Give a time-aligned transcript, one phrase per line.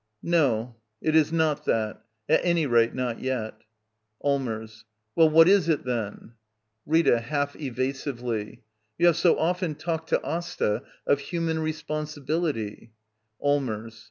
[0.23, 3.61] No, it is not that— at any rate, not yet.
[4.23, 4.83] Allmers.
[5.15, 6.33] Well, what is it, then?
[6.87, 7.19] Rita.
[7.19, 8.63] [Half evasively.]
[8.97, 12.93] You have so often talked to Asta of human responsibility—
[13.43, 13.99] Allmers.